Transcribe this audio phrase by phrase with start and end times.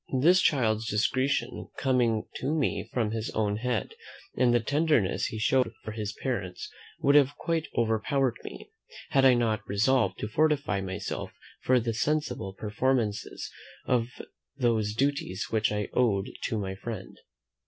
[0.19, 3.93] The child's discretion in coming to me of his own head,
[4.35, 8.71] and the tenderness he showed for his parents would have quite overpowered me,
[9.11, 13.51] had I not resolved to fortify myself for the seasonable performances
[13.85, 14.07] of
[14.57, 17.19] those duties which I owed to my friend.